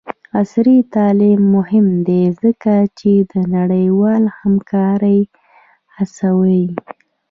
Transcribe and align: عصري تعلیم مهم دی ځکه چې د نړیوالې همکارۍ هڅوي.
عصري 0.39 0.77
تعلیم 0.95 1.41
مهم 1.55 1.87
دی 2.07 2.21
ځکه 2.41 2.73
چې 2.99 3.11
د 3.31 3.33
نړیوالې 3.55 4.31
همکارۍ 4.39 5.19
هڅوي. 5.95 6.65